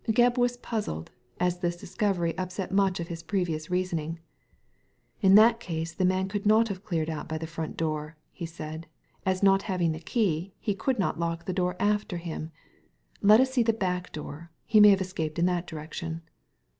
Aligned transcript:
Gebb 0.09 0.35
was 0.39 0.57
puzzled, 0.57 1.11
as 1.39 1.59
this 1.59 1.75
discovery 1.75 2.35
upset 2.35 2.71
much 2.71 2.99
of 2.99 3.07
his 3.09 3.21
previous 3.21 3.69
reasoning." 3.69 4.19
In 5.21 5.35
that 5.35 5.59
case 5.59 5.93
the 5.93 6.05
man 6.05 6.27
could 6.27 6.43
not 6.43 6.69
have 6.69 6.83
cleared 6.83 7.07
out 7.07 7.27
by 7.29 7.37
the 7.37 7.45
front," 7.45 7.79
he 8.31 8.47
said, 8.47 8.87
"as 9.27 9.43
not 9.43 9.61
having 9.69 9.91
the 9.91 9.99
key 9.99 10.55
he 10.59 10.73
could 10.73 10.97
not 10.97 11.19
lock 11.19 11.45
the 11.45 11.53
door 11.53 11.75
after 11.79 12.17
him. 12.17 12.49
Let 13.21 13.39
us 13.41 13.51
see 13.51 13.61
the 13.61 13.73
back 13.73 14.11
door; 14.11 14.49
he 14.65 14.79
may 14.79 14.89
have 14.89 15.01
escaped 15.01 15.37
in 15.37 15.45
that 15.45 15.67
direction." 15.67 16.23